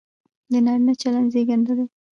د 0.51 0.53
نارينه 0.65 0.93
چلن 1.01 1.25
زېږنده 1.33 1.73
دى، 1.77 1.85